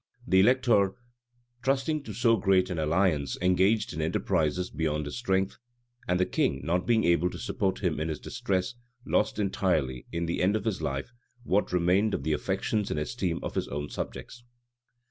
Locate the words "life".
10.81-11.13